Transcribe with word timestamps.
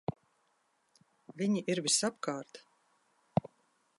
Viņi 1.41 1.61
ir 1.73 1.83
visapkārt! 1.89 2.63